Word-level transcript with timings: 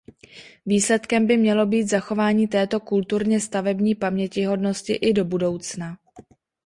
Výsledkem 0.65 1.27
by 1.27 1.37
mělo 1.37 1.65
být 1.65 1.83
zachování 1.89 2.47
této 2.47 2.79
kulturně–stavební 2.79 3.95
pamětihodnosti 3.95 4.93
i 4.93 5.13
do 5.13 5.25
budoucna. 5.25 5.97